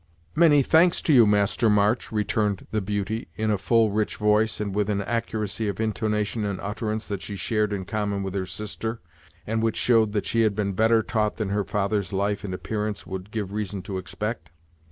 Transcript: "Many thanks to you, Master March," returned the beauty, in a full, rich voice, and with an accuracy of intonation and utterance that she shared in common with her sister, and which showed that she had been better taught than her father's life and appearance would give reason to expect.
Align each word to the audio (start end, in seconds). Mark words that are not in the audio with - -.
"Many 0.33 0.63
thanks 0.63 0.99
to 1.03 1.13
you, 1.13 1.27
Master 1.27 1.69
March," 1.69 2.11
returned 2.11 2.65
the 2.71 2.81
beauty, 2.81 3.27
in 3.35 3.51
a 3.51 3.57
full, 3.59 3.91
rich 3.91 4.15
voice, 4.15 4.59
and 4.59 4.73
with 4.73 4.89
an 4.89 5.03
accuracy 5.03 5.67
of 5.67 5.79
intonation 5.79 6.43
and 6.43 6.59
utterance 6.59 7.05
that 7.05 7.21
she 7.21 7.35
shared 7.35 7.71
in 7.71 7.85
common 7.85 8.23
with 8.23 8.33
her 8.33 8.47
sister, 8.47 8.99
and 9.45 9.61
which 9.61 9.77
showed 9.77 10.13
that 10.13 10.25
she 10.25 10.41
had 10.41 10.55
been 10.55 10.73
better 10.73 11.03
taught 11.03 11.37
than 11.37 11.49
her 11.49 11.63
father's 11.63 12.11
life 12.11 12.43
and 12.43 12.55
appearance 12.55 13.05
would 13.05 13.29
give 13.29 13.51
reason 13.53 13.83
to 13.83 13.99
expect. 13.99 14.49